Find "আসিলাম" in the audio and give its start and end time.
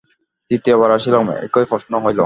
0.91-1.25